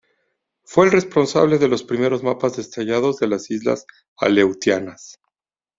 Fue 0.63 0.85
el 0.87 0.91
responsable 0.91 1.59
de 1.59 1.67
los 1.67 1.83
primeros 1.83 2.23
mapas 2.23 2.57
detallados 2.57 3.19
de 3.19 3.27
las 3.27 3.51
islas 3.51 3.85
Aleutianas. 4.17 5.19